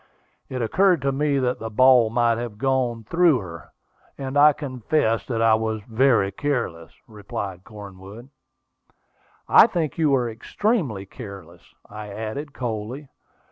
It 0.49 0.63
occurred 0.63 0.99
to 1.03 1.11
me 1.11 1.37
that 1.37 1.59
the 1.59 1.69
ball 1.69 2.09
might 2.09 2.39
have 2.39 2.57
gone 2.57 3.03
through 3.03 3.37
her, 3.37 3.69
and 4.17 4.35
I 4.35 4.51
confess 4.51 5.23
that 5.27 5.43
I 5.43 5.53
was 5.53 5.83
very 5.83 6.31
careless," 6.31 6.91
replied 7.05 7.63
Cornwood. 7.63 8.29
"I 9.47 9.67
think 9.67 9.99
you 9.99 10.09
were, 10.09 10.27
extremely 10.27 11.05
careless," 11.05 11.61
I 11.87 12.09
added 12.09 12.51
coldly. 12.51 13.09